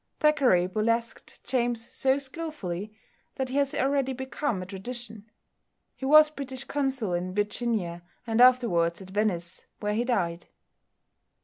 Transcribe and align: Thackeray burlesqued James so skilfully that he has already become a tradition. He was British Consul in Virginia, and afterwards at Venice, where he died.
Thackeray 0.19 0.65
burlesqued 0.65 1.43
James 1.43 1.87
so 1.91 2.17
skilfully 2.17 2.91
that 3.35 3.49
he 3.49 3.57
has 3.57 3.75
already 3.75 4.13
become 4.13 4.59
a 4.59 4.65
tradition. 4.65 5.29
He 5.95 6.05
was 6.07 6.31
British 6.31 6.63
Consul 6.63 7.13
in 7.13 7.35
Virginia, 7.35 8.01
and 8.25 8.41
afterwards 8.41 9.03
at 9.03 9.11
Venice, 9.11 9.67
where 9.79 9.93
he 9.93 10.03
died. 10.03 10.47